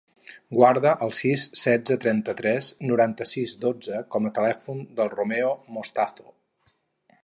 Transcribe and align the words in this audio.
Guarda 0.59 0.93
el 1.07 1.11
sis, 1.17 1.43
setze, 1.65 1.97
trenta-tres, 2.07 2.71
noranta-sis, 2.93 3.55
dotze 3.69 4.03
com 4.17 4.31
a 4.31 4.35
telèfon 4.41 4.85
del 5.01 5.17
Romeo 5.17 5.57
Mostazo. 5.79 6.31